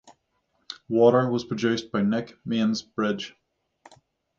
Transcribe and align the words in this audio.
"Water" 0.89 1.29
was 1.29 1.43
produced 1.45 1.91
by 1.91 2.01
Nick 2.01 2.35
Mainsbridge. 2.43 3.35